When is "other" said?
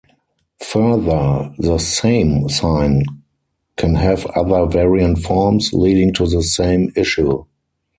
4.25-4.65